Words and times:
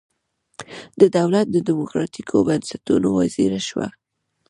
د 0.99 1.01
دولت 1.17 1.45
د 1.51 1.57
دموکراتیکو 1.69 2.35
بنسټونو 2.47 3.07
وزیره 3.19 3.59
شوه. 3.67 3.87